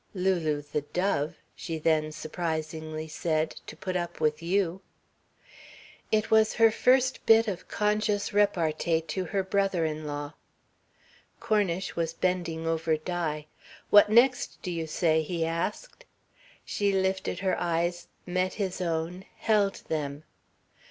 [0.15, 4.81] "Lulu the dove," she then surprisingly said, "to put up with you."
[6.11, 10.33] It was her first bit of conscious repartee to her brother in law.
[11.39, 13.45] Cornish was bending over Di.
[13.91, 16.03] "What next do you say?" he asked.
[16.65, 20.23] She lifted her eyes, met his own, held them.